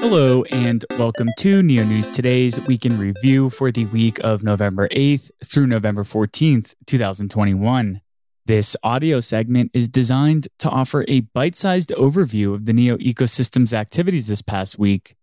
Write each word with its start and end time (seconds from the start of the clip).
Hello, 0.00 0.42
and 0.44 0.84
welcome 0.98 1.28
to 1.38 1.62
Neo 1.62 1.84
News 1.84 2.08
Today's 2.08 2.58
Week 2.66 2.86
in 2.86 2.98
Review 2.98 3.50
for 3.50 3.70
the 3.70 3.86
week 3.86 4.18
of 4.20 4.42
November 4.42 4.88
8th 4.88 5.30
through 5.44 5.66
November 5.66 6.04
14th, 6.04 6.74
2021. 6.86 8.00
This 8.46 8.76
audio 8.82 9.20
segment 9.20 9.70
is 9.74 9.88
designed 9.88 10.48
to 10.58 10.70
offer 10.70 11.04
a 11.06 11.20
bite 11.20 11.54
sized 11.54 11.90
overview 11.90 12.54
of 12.54 12.64
the 12.64 12.72
Neo 12.72 12.96
ecosystem's 12.96 13.72
activities 13.72 14.26
this 14.28 14.42
past 14.42 14.78
week 14.78 15.14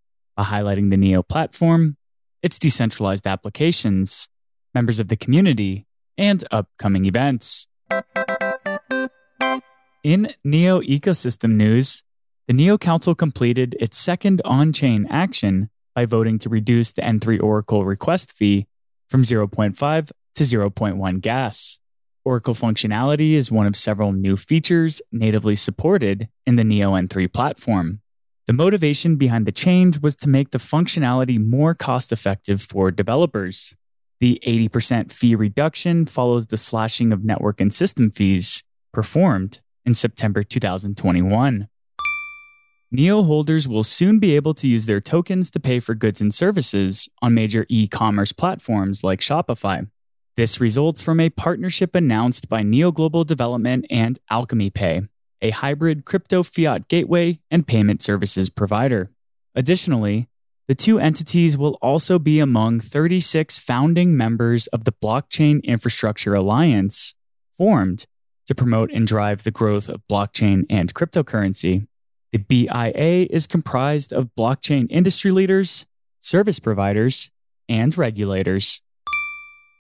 highlighting 0.43 0.89
the 0.89 0.97
Neo 0.97 1.23
platform, 1.23 1.97
its 2.41 2.59
decentralized 2.59 3.25
applications, 3.25 4.27
members 4.73 4.99
of 4.99 5.07
the 5.07 5.15
community, 5.15 5.87
and 6.17 6.43
upcoming 6.51 7.05
events. 7.05 7.67
In 10.03 10.33
Neo 10.43 10.81
ecosystem 10.81 11.55
news, 11.55 12.03
the 12.47 12.53
NEO 12.53 12.77
Council 12.77 13.15
completed 13.15 13.75
its 13.79 13.97
second 13.97 14.41
on 14.45 14.71
chain 14.71 15.07
action 15.09 15.69
by 15.95 16.05
voting 16.05 16.37
to 16.39 16.49
reduce 16.49 16.93
the 16.93 17.01
N3 17.01 17.41
Oracle 17.41 17.85
request 17.85 18.31
fee 18.33 18.67
from 19.09 19.23
0.5 19.23 20.11
to 20.35 20.43
0.1 20.43 21.21
gas. 21.21 21.79
Oracle 22.23 22.53
functionality 22.53 23.33
is 23.33 23.51
one 23.51 23.65
of 23.65 23.75
several 23.75 24.11
new 24.11 24.35
features 24.35 25.01
natively 25.11 25.55
supported 25.55 26.27
in 26.45 26.55
the 26.55 26.63
Neo 26.63 26.93
N3 26.93 27.31
platform. 27.31 28.01
The 28.47 28.53
motivation 28.53 29.15
behind 29.15 29.47
the 29.47 29.51
change 29.51 30.01
was 30.01 30.15
to 30.17 30.29
make 30.29 30.51
the 30.51 30.59
functionality 30.59 31.43
more 31.43 31.73
cost 31.73 32.11
effective 32.11 32.61
for 32.61 32.91
developers. 32.91 33.73
The 34.19 34.39
80% 34.45 35.11
fee 35.11 35.35
reduction 35.35 36.05
follows 36.05 36.47
the 36.47 36.57
slashing 36.57 37.11
of 37.11 37.23
network 37.23 37.59
and 37.59 37.73
system 37.73 38.11
fees 38.11 38.63
performed 38.93 39.61
in 39.83 39.95
September 39.95 40.43
2021. 40.43 41.67
NEO 42.95 43.23
holders 43.23 43.67
will 43.67 43.83
soon 43.83 44.19
be 44.19 44.37
able 44.37 44.53
to 44.53 44.69
use 44.69 44.85
their 44.85 45.01
tokens 45.01 45.51
to 45.51 45.59
pay 45.59 45.81
for 45.81 45.93
goods 45.93 46.21
and 46.21 46.33
services 46.33 47.09
on 47.21 47.33
major 47.33 47.65
e 47.67 47.89
commerce 47.89 48.31
platforms 48.31 49.03
like 49.03 49.19
Shopify. 49.19 49.89
This 50.37 50.61
results 50.61 51.01
from 51.01 51.19
a 51.19 51.29
partnership 51.29 51.93
announced 51.93 52.47
by 52.47 52.63
NEO 52.63 52.93
Global 52.93 53.25
Development 53.25 53.85
and 53.89 54.17
Alchemy 54.29 54.69
Pay, 54.69 55.01
a 55.41 55.49
hybrid 55.49 56.05
crypto 56.05 56.41
fiat 56.41 56.87
gateway 56.87 57.41
and 57.51 57.67
payment 57.67 58.01
services 58.01 58.49
provider. 58.49 59.11
Additionally, 59.55 60.29
the 60.69 60.75
two 60.75 60.97
entities 60.97 61.57
will 61.57 61.77
also 61.81 62.17
be 62.17 62.39
among 62.39 62.79
36 62.79 63.59
founding 63.59 64.15
members 64.15 64.67
of 64.67 64.85
the 64.85 64.93
Blockchain 64.93 65.61
Infrastructure 65.65 66.33
Alliance, 66.33 67.13
formed 67.57 68.05
to 68.47 68.55
promote 68.55 68.89
and 68.93 69.05
drive 69.05 69.43
the 69.43 69.51
growth 69.51 69.89
of 69.89 70.01
blockchain 70.09 70.65
and 70.69 70.93
cryptocurrency. 70.93 71.87
The 72.35 72.67
BIA 72.67 73.27
is 73.29 73.47
comprised 73.47 74.11
of 74.11 74.35
blockchain 74.37 74.87
industry 74.89 75.31
leaders, 75.31 75.85
service 76.19 76.59
providers, 76.59 77.31
and 77.69 77.97
regulators. 77.97 78.81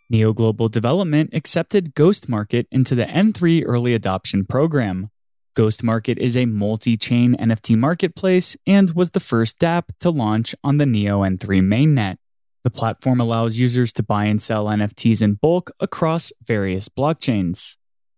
Neo 0.09 0.31
Global 0.31 0.69
Development 0.69 1.29
accepted 1.33 1.93
Ghost 1.95 2.29
Market 2.29 2.65
into 2.71 2.95
the 2.95 3.03
N3 3.03 3.63
early 3.65 3.93
adoption 3.93 4.45
program. 4.45 5.09
Ghost 5.53 5.83
Market 5.83 6.17
is 6.17 6.37
a 6.37 6.45
multi 6.45 6.95
chain 6.95 7.35
NFT 7.35 7.77
marketplace 7.77 8.55
and 8.65 8.91
was 8.91 9.09
the 9.09 9.19
first 9.19 9.59
dApp 9.59 9.89
to 9.99 10.09
launch 10.09 10.55
on 10.63 10.77
the 10.77 10.85
Neo 10.85 11.23
N3 11.23 11.59
mainnet. 11.61 12.15
The 12.63 12.71
platform 12.71 13.19
allows 13.19 13.59
users 13.59 13.91
to 13.91 14.01
buy 14.01 14.27
and 14.27 14.41
sell 14.41 14.67
NFTs 14.67 15.21
in 15.21 15.33
bulk 15.33 15.71
across 15.81 16.31
various 16.41 16.87
blockchains. 16.87 17.75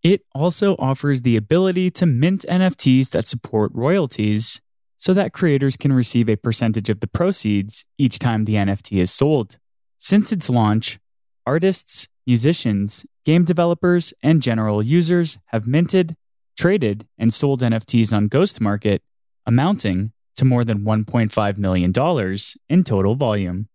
It 0.07 0.21
also 0.33 0.77
offers 0.79 1.23
the 1.23 1.35
ability 1.35 1.91
to 1.91 2.05
mint 2.05 2.45
NFTs 2.47 3.09
that 3.09 3.27
support 3.27 3.73
royalties 3.73 4.61
so 4.95 5.13
that 5.13 5.33
creators 5.33 5.75
can 5.75 5.91
receive 5.91 6.29
a 6.29 6.37
percentage 6.37 6.89
of 6.89 7.01
the 7.01 7.07
proceeds 7.07 7.83
each 7.97 8.17
time 8.17 8.45
the 8.45 8.53
NFT 8.53 9.01
is 9.01 9.11
sold. 9.11 9.57
Since 9.97 10.31
its 10.31 10.49
launch, 10.49 10.97
artists, 11.45 12.07
musicians, 12.25 13.05
game 13.25 13.43
developers, 13.43 14.13
and 14.23 14.41
general 14.41 14.81
users 14.81 15.39
have 15.47 15.67
minted, 15.67 16.15
traded, 16.57 17.05
and 17.17 17.33
sold 17.33 17.59
NFTs 17.59 18.15
on 18.15 18.29
Ghost 18.29 18.61
Market, 18.61 19.01
amounting 19.45 20.13
to 20.37 20.45
more 20.45 20.63
than 20.63 20.85
$1.5 20.85 21.57
million 21.57 21.91
in 22.69 22.83
total 22.85 23.15
volume. 23.15 23.67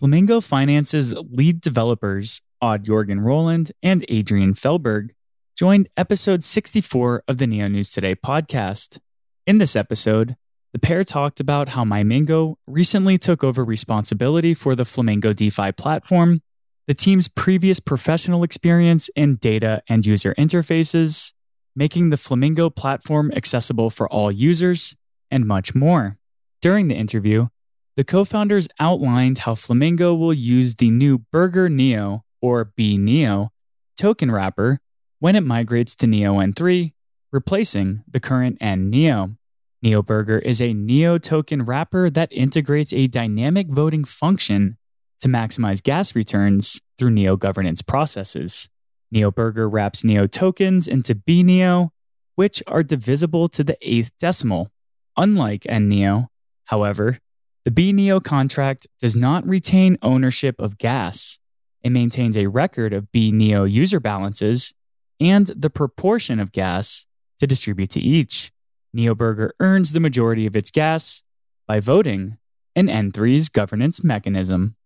Flamingo 0.00 0.40
Finance's 0.40 1.14
lead 1.14 1.60
developers, 1.60 2.40
Odd 2.60 2.84
Jorgen 2.84 3.20
Roland 3.20 3.70
and 3.84 4.04
Adrian 4.08 4.54
Felberg, 4.54 5.10
joined 5.58 5.88
episode 5.96 6.44
64 6.44 7.24
of 7.26 7.38
the 7.38 7.46
Neo 7.48 7.66
News 7.66 7.90
Today 7.90 8.14
podcast. 8.14 9.00
In 9.44 9.58
this 9.58 9.74
episode, 9.74 10.36
the 10.72 10.78
pair 10.78 11.02
talked 11.02 11.40
about 11.40 11.70
how 11.70 11.82
Mymingo 11.82 12.54
recently 12.68 13.18
took 13.18 13.42
over 13.42 13.64
responsibility 13.64 14.54
for 14.54 14.76
the 14.76 14.84
Flamingo 14.84 15.32
DeFi 15.32 15.72
platform, 15.72 16.42
the 16.86 16.94
team's 16.94 17.26
previous 17.26 17.80
professional 17.80 18.44
experience 18.44 19.10
in 19.16 19.34
data 19.34 19.82
and 19.88 20.06
user 20.06 20.32
interfaces, 20.38 21.32
making 21.74 22.10
the 22.10 22.16
Flamingo 22.16 22.70
platform 22.70 23.32
accessible 23.34 23.90
for 23.90 24.08
all 24.08 24.30
users, 24.30 24.94
and 25.28 25.44
much 25.44 25.74
more. 25.74 26.18
During 26.62 26.86
the 26.86 26.94
interview, 26.94 27.48
the 27.96 28.04
co 28.04 28.24
founders 28.24 28.68
outlined 28.78 29.38
how 29.38 29.56
Flamingo 29.56 30.14
will 30.14 30.32
use 30.32 30.76
the 30.76 30.92
new 30.92 31.18
Burger 31.18 31.68
Neo, 31.68 32.24
or 32.40 32.66
B 32.76 32.96
Neo, 32.96 33.50
token 33.96 34.30
wrapper 34.30 34.80
when 35.20 35.34
it 35.36 35.44
migrates 35.44 35.96
to 35.96 36.06
Neo 36.06 36.34
N3, 36.36 36.92
replacing 37.32 38.02
the 38.08 38.20
current 38.20 38.56
N 38.60 38.90
Neo. 38.90 39.36
NeoBurger 39.84 40.42
is 40.42 40.60
a 40.60 40.74
Neo 40.74 41.18
token 41.18 41.64
wrapper 41.64 42.10
that 42.10 42.32
integrates 42.32 42.92
a 42.92 43.06
dynamic 43.06 43.68
voting 43.68 44.04
function 44.04 44.76
to 45.20 45.28
maximize 45.28 45.82
gas 45.82 46.14
returns 46.14 46.80
through 46.98 47.10
Neo 47.10 47.36
governance 47.36 47.82
processes. 47.82 48.68
NeoBurger 49.14 49.68
wraps 49.70 50.04
Neo 50.04 50.26
tokens 50.26 50.88
into 50.88 51.14
B 51.14 51.42
Neo, 51.42 51.92
which 52.34 52.62
are 52.66 52.82
divisible 52.82 53.48
to 53.48 53.64
the 53.64 53.76
eighth 53.82 54.12
decimal. 54.18 54.70
Unlike 55.16 55.66
N 55.68 55.88
Neo, 55.88 56.30
however, 56.66 57.18
the 57.64 57.70
B 57.70 57.92
Neo 57.92 58.20
contract 58.20 58.86
does 59.00 59.16
not 59.16 59.46
retain 59.46 59.98
ownership 60.02 60.60
of 60.60 60.78
gas. 60.78 61.38
It 61.82 61.90
maintains 61.90 62.36
a 62.36 62.46
record 62.46 62.92
of 62.92 63.10
B 63.12 63.32
Neo 63.32 63.64
user 63.64 64.00
balances 64.00 64.74
and 65.20 65.46
the 65.48 65.70
proportion 65.70 66.38
of 66.38 66.52
gas 66.52 67.06
to 67.38 67.46
distribute 67.46 67.90
to 67.90 68.00
each. 68.00 68.52
NeoBurger 68.96 69.50
earns 69.60 69.92
the 69.92 70.00
majority 70.00 70.46
of 70.46 70.56
its 70.56 70.70
gas 70.70 71.22
by 71.66 71.80
voting 71.80 72.38
in 72.74 72.86
N3's 72.86 73.48
governance 73.48 74.02
mechanism. 74.02 74.76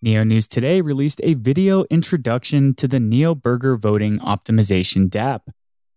Neo 0.00 0.24
News 0.24 0.48
Today 0.48 0.80
released 0.80 1.20
a 1.22 1.34
video 1.34 1.84
introduction 1.84 2.74
to 2.74 2.88
the 2.88 2.98
NeoBurger 2.98 3.78
voting 3.78 4.18
optimization 4.18 5.08
dApp. 5.08 5.42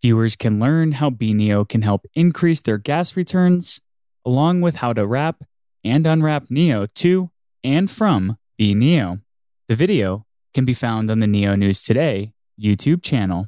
Viewers 0.02 0.36
can 0.36 0.60
learn 0.60 0.94
how 0.94 1.10
BNeo 1.10 1.68
can 1.68 1.82
help 1.82 2.06
increase 2.14 2.62
their 2.62 2.78
gas 2.78 3.16
returns, 3.18 3.82
along 4.24 4.62
with 4.62 4.76
how 4.76 4.94
to 4.94 5.08
wrap 5.08 5.44
and 5.84 6.06
unwrap 6.06 6.52
Neo 6.52 6.86
to 6.86 7.32
and 7.64 7.90
from 7.90 8.38
BNeo. 8.60 9.22
The 9.68 9.76
video 9.76 10.28
can 10.54 10.66
be 10.66 10.74
found 10.74 11.10
on 11.10 11.20
the 11.20 11.28
Neo 11.28 11.56
News 11.56 11.82
Today 11.82 12.35
YouTube 12.60 13.04
channel. 13.04 13.48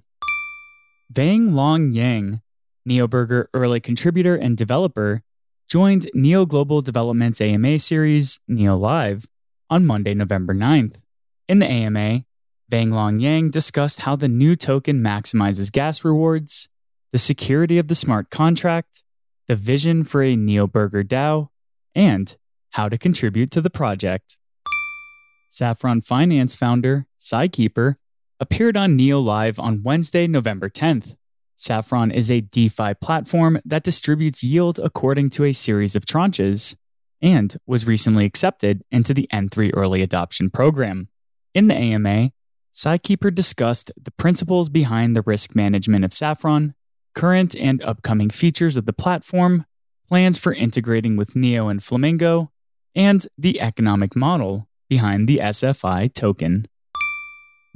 Vang 1.09 1.53
Long 1.53 1.91
Yang, 1.91 2.41
NeoBurger 2.89 3.47
early 3.53 3.79
contributor 3.79 4.35
and 4.35 4.57
developer, 4.57 5.23
joined 5.69 6.09
Neo 6.13 6.45
Global 6.45 6.81
Development's 6.81 7.41
AMA 7.41 7.79
series, 7.79 8.39
Neo 8.47 8.75
Live, 8.75 9.27
on 9.69 9.85
Monday, 9.85 10.13
November 10.13 10.53
9th. 10.53 11.01
In 11.47 11.59
the 11.59 11.65
AMA, 11.65 12.23
Vang 12.69 12.91
Long 12.91 13.19
Yang 13.19 13.51
discussed 13.51 14.01
how 14.01 14.15
the 14.15 14.27
new 14.27 14.55
token 14.55 15.01
maximizes 15.01 15.71
gas 15.71 16.03
rewards, 16.03 16.67
the 17.11 17.17
security 17.17 17.77
of 17.77 17.87
the 17.87 17.95
smart 17.95 18.29
contract, 18.29 19.03
the 19.47 19.55
vision 19.55 20.03
for 20.03 20.21
a 20.21 20.35
NeoBurger 20.35 21.05
DAO, 21.05 21.49
and 21.95 22.35
how 22.71 22.89
to 22.89 22.97
contribute 22.97 23.51
to 23.51 23.61
the 23.61 23.69
project. 23.69 24.37
Saffron 25.49 26.01
Finance 26.01 26.55
founder, 26.55 27.07
psykeeper, 27.19 27.95
appeared 28.39 28.77
on 28.77 28.95
Neo 28.95 29.19
Live 29.19 29.59
on 29.59 29.83
Wednesday, 29.83 30.27
November 30.27 30.69
10th. 30.69 31.15
Saffron 31.55 32.11
is 32.11 32.29
a 32.29 32.41
DeFi 32.41 32.93
platform 32.95 33.59
that 33.65 33.83
distributes 33.83 34.43
yield 34.43 34.79
according 34.79 35.29
to 35.31 35.43
a 35.43 35.53
series 35.53 35.95
of 35.95 36.05
tranches 36.05 36.75
and 37.21 37.57
was 37.65 37.87
recently 37.87 38.25
accepted 38.25 38.83
into 38.91 39.13
the 39.13 39.27
N3 39.33 39.71
early 39.73 40.03
adoption 40.03 40.51
program. 40.51 41.07
In 41.55 41.67
the 41.67 41.75
AMA, 41.75 42.31
psykeeper 42.71 43.33
discussed 43.33 43.91
the 43.99 44.11
principles 44.11 44.69
behind 44.69 45.15
the 45.15 45.23
risk 45.23 45.55
management 45.55 46.05
of 46.05 46.13
Saffron, 46.13 46.75
current 47.15 47.55
and 47.55 47.81
upcoming 47.81 48.29
features 48.29 48.77
of 48.77 48.85
the 48.85 48.93
platform, 48.93 49.65
plans 50.07 50.37
for 50.37 50.53
integrating 50.53 51.17
with 51.17 51.35
Neo 51.35 51.67
and 51.69 51.83
Flamingo, 51.83 52.51
and 52.95 53.25
the 53.35 53.59
economic 53.59 54.15
model 54.15 54.67
behind 54.87 55.27
the 55.27 55.39
SFI 55.39 56.13
token. 56.13 56.67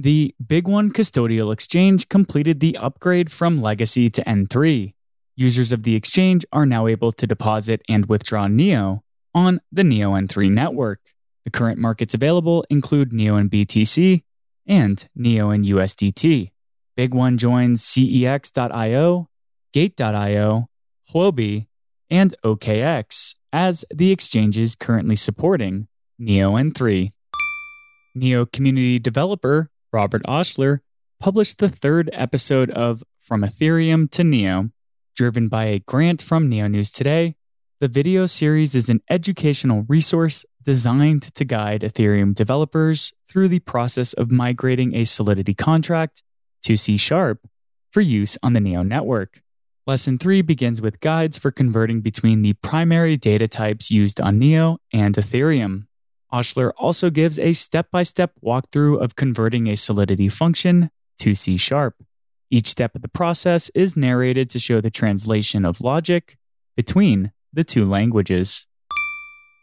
The 0.00 0.32
Big 0.46 0.68
One 0.68 0.92
Custodial 0.92 1.52
Exchange 1.52 2.08
completed 2.08 2.60
the 2.60 2.76
upgrade 2.76 3.32
from 3.32 3.60
Legacy 3.60 4.08
to 4.10 4.22
N3. 4.22 4.94
Users 5.34 5.72
of 5.72 5.82
the 5.82 5.96
exchange 5.96 6.44
are 6.52 6.66
now 6.66 6.86
able 6.86 7.10
to 7.12 7.26
deposit 7.26 7.82
and 7.88 8.06
withdraw 8.06 8.46
NEO 8.46 9.02
on 9.34 9.60
the 9.70 9.84
NEO 9.84 10.12
N3 10.12 10.50
network. 10.50 11.00
The 11.44 11.50
current 11.50 11.78
markets 11.78 12.14
available 12.14 12.64
include 12.68 13.12
NEO 13.12 13.36
and 13.36 13.50
BTC 13.50 14.22
and 14.66 15.08
NEO 15.14 15.50
and 15.50 15.64
USDT. 15.64 16.50
Big 16.96 17.14
One 17.14 17.38
joins 17.38 17.82
CEX.io, 17.82 19.28
Gate.io, 19.72 20.68
Huobi, 21.10 21.66
and 22.10 22.34
OKX 22.44 23.34
as 23.52 23.84
the 23.92 24.12
exchanges 24.12 24.74
currently 24.74 25.16
supporting 25.16 25.88
NEO 26.18 26.52
N3. 26.52 27.12
NEO 28.14 28.46
community 28.46 28.98
developer 28.98 29.70
Robert 29.92 30.22
Oshler 30.24 30.80
published 31.20 31.58
the 31.58 31.68
third 31.68 32.10
episode 32.12 32.70
of 32.70 33.02
From 33.20 33.42
Ethereum 33.42 34.10
to 34.10 34.24
NEO, 34.24 34.70
driven 35.16 35.48
by 35.48 35.64
a 35.64 35.78
grant 35.78 36.20
from 36.20 36.48
NEO 36.48 36.68
News 36.68 36.90
Today. 36.90 37.36
The 37.80 37.86
video 37.86 38.26
series 38.26 38.74
is 38.74 38.88
an 38.88 39.02
educational 39.08 39.84
resource 39.86 40.44
designed 40.64 41.32
to 41.36 41.44
guide 41.44 41.82
Ethereum 41.82 42.34
developers 42.34 43.12
through 43.30 43.46
the 43.46 43.60
process 43.60 44.12
of 44.14 44.32
migrating 44.32 44.96
a 44.96 45.04
Solidity 45.04 45.54
contract 45.54 46.24
to 46.64 46.76
C 46.76 46.96
Sharp 46.96 47.46
for 47.92 48.00
use 48.00 48.36
on 48.42 48.54
the 48.54 48.60
NEO 48.60 48.82
network. 48.82 49.42
Lesson 49.86 50.18
3 50.18 50.42
begins 50.42 50.82
with 50.82 50.98
guides 50.98 51.38
for 51.38 51.52
converting 51.52 52.00
between 52.00 52.42
the 52.42 52.54
primary 52.54 53.16
data 53.16 53.46
types 53.46 53.92
used 53.92 54.20
on 54.20 54.40
NEO 54.40 54.78
and 54.92 55.14
Ethereum. 55.14 55.86
Oshler 56.32 56.72
also 56.78 57.10
gives 57.10 57.38
a 57.38 57.52
step 57.52 57.92
by 57.92 58.02
step 58.02 58.32
walkthrough 58.44 59.00
of 59.00 59.14
converting 59.14 59.68
a 59.68 59.76
Solidity 59.76 60.28
function 60.28 60.90
to 61.20 61.36
C 61.36 61.56
Sharp. 61.56 61.94
Each 62.50 62.66
step 62.66 62.96
of 62.96 63.02
the 63.02 63.08
process 63.08 63.70
is 63.72 63.96
narrated 63.96 64.50
to 64.50 64.58
show 64.58 64.80
the 64.80 64.90
translation 64.90 65.64
of 65.64 65.80
logic 65.80 66.38
between 66.74 67.30
the 67.52 67.64
two 67.64 67.84
languages. 67.84 68.66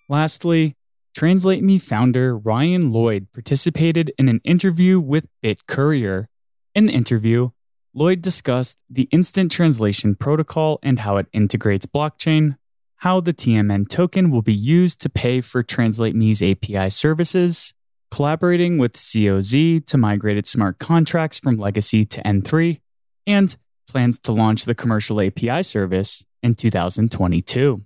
Lastly, 0.09 0.75
Translate 1.15 1.63
Me 1.63 1.77
founder 1.77 2.37
Ryan 2.37 2.91
Lloyd 2.91 3.27
participated 3.33 4.11
in 4.17 4.27
an 4.27 4.41
interview 4.43 4.99
with 4.99 5.27
BitCourier. 5.41 6.25
In 6.73 6.87
the 6.87 6.93
interview, 6.93 7.51
Lloyd 7.93 8.21
discussed 8.21 8.77
the 8.89 9.07
instant 9.11 9.49
translation 9.49 10.15
protocol 10.15 10.77
and 10.83 10.99
how 10.99 11.15
it 11.15 11.27
integrates 11.31 11.85
blockchain, 11.85 12.57
how 12.97 13.21
the 13.21 13.33
TMN 13.33 13.87
token 13.87 14.29
will 14.29 14.41
be 14.41 14.53
used 14.53 14.99
to 14.99 15.09
pay 15.09 15.39
for 15.39 15.63
Translate 15.63 16.15
Me's 16.15 16.41
API 16.41 16.89
services, 16.89 17.73
collaborating 18.11 18.77
with 18.77 18.97
COZ 18.97 19.85
to 19.85 19.97
migrate 19.97 20.35
its 20.35 20.49
smart 20.49 20.79
contracts 20.79 21.39
from 21.39 21.55
legacy 21.55 22.05
to 22.05 22.21
N3, 22.23 22.81
and 23.25 23.55
plans 23.87 24.19
to 24.19 24.33
launch 24.33 24.65
the 24.65 24.75
commercial 24.75 25.21
API 25.21 25.63
service 25.63 26.25
in 26.45 26.53
2022. 26.53 27.81